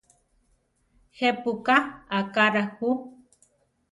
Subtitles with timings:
[1.17, 1.77] Jepú ka
[2.19, 2.89] akará jú?